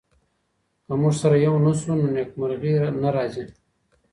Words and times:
که 0.85 0.93
موږ 1.01 1.13
سره 1.21 1.35
يو 1.45 1.53
نه 1.65 1.73
سو 1.79 1.91
نو 1.99 2.07
نېکمرغي 2.15 2.73
نه 3.01 3.09
راځي. 3.15 3.45